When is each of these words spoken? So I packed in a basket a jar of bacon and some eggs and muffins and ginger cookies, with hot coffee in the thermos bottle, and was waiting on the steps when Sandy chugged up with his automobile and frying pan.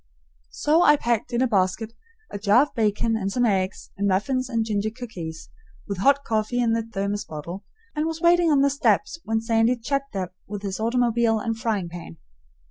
So 0.49 0.81
I 0.81 0.95
packed 0.95 1.31
in 1.31 1.43
a 1.43 1.47
basket 1.47 1.93
a 2.31 2.39
jar 2.39 2.63
of 2.63 2.73
bacon 2.73 3.15
and 3.15 3.31
some 3.31 3.45
eggs 3.45 3.91
and 3.95 4.07
muffins 4.07 4.49
and 4.49 4.65
ginger 4.65 4.89
cookies, 4.89 5.49
with 5.87 5.99
hot 5.99 6.23
coffee 6.23 6.59
in 6.59 6.73
the 6.73 6.81
thermos 6.81 7.23
bottle, 7.23 7.63
and 7.95 8.07
was 8.07 8.19
waiting 8.19 8.49
on 8.49 8.61
the 8.61 8.71
steps 8.71 9.19
when 9.25 9.41
Sandy 9.41 9.75
chugged 9.75 10.15
up 10.15 10.33
with 10.47 10.63
his 10.63 10.79
automobile 10.79 11.37
and 11.37 11.55
frying 11.59 11.87
pan. 11.87 12.17